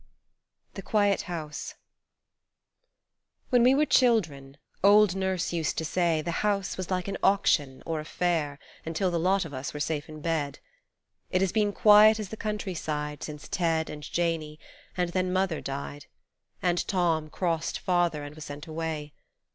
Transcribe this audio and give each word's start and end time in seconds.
THE 0.73 0.81
QUIET 0.81 1.21
HOUSE 1.29 1.75
WHEN 3.51 3.61
we 3.61 3.75
were 3.75 3.85
children 3.85 4.57
old 4.83 5.15
Nurse 5.15 5.53
used 5.53 5.77
to 5.77 5.85
say, 5.85 6.23
The 6.23 6.41
house 6.41 6.75
was 6.75 6.89
like 6.89 7.07
an 7.07 7.19
auction 7.21 7.83
or 7.85 7.99
a 7.99 8.03
fair 8.03 8.57
Until 8.83 9.11
the 9.11 9.19
lot 9.19 9.45
of 9.45 9.53
us 9.53 9.75
were 9.75 9.79
safe 9.79 10.09
in 10.09 10.19
bed. 10.19 10.57
It 11.29 11.41
has 11.41 11.51
been 11.51 11.71
quiet 11.71 12.19
as 12.19 12.29
the 12.29 12.35
country 12.35 12.73
side 12.73 13.21
Since 13.21 13.47
Ted 13.47 13.91
and 13.91 14.01
Janey 14.01 14.59
and 14.97 15.11
then 15.11 15.31
Mother 15.31 15.61
died 15.61 16.07
And 16.63 16.83
Tom 16.87 17.29
crossed 17.29 17.77
Father 17.77 18.23
and 18.23 18.33
was 18.33 18.45
sent 18.45 18.65
away. 18.65 19.13